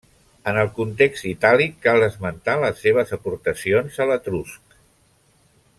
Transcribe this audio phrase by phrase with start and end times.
[0.51, 4.79] En el context itàlic cal esmentar les seves aportacions a l'etrusc.